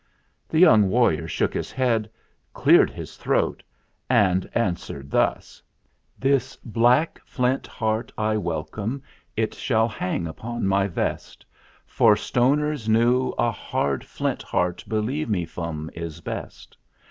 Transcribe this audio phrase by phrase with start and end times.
[0.49, 2.09] The young warrior shook his head,
[2.55, 3.61] cleared his throat,
[4.09, 5.61] and answered thus:"
[6.19, 9.03] This black flint heart I welcome;
[9.37, 11.45] it shall hang upon my vest;
[11.85, 16.75] For Stoners New a hard flint heart, believe me, Fum, is best.